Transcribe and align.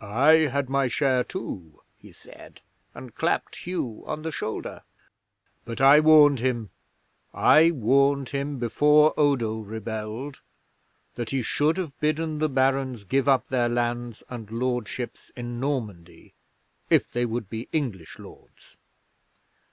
I 0.00 0.48
had 0.50 0.68
my 0.68 0.88
share 0.88 1.22
too," 1.22 1.82
he 1.96 2.10
said, 2.10 2.62
and 2.94 3.14
clapped 3.14 3.64
Hugh 3.64 4.02
on 4.08 4.22
the 4.22 4.32
shoulder; 4.32 4.82
"but 5.64 5.80
I 5.80 6.00
warned 6.00 6.40
him 6.40 6.70
I 7.32 7.70
warned 7.70 8.30
him 8.30 8.58
before 8.58 9.14
Odo 9.16 9.60
rebelled 9.60 10.40
that 11.14 11.30
he 11.30 11.42
should 11.42 11.76
have 11.76 11.96
bidden 12.00 12.40
the 12.40 12.48
Barons 12.48 13.04
give 13.04 13.28
up 13.28 13.50
their 13.50 13.68
lands 13.68 14.24
and 14.28 14.50
lordships 14.50 15.30
in 15.36 15.60
Normandy 15.60 16.34
if 16.90 17.12
they 17.12 17.24
would 17.24 17.48
be 17.48 17.68
English 17.70 18.18
lords. 18.18 18.76